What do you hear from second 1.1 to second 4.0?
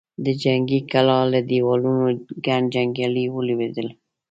له دېوالونو ګڼ جنګيالي ولوېدل.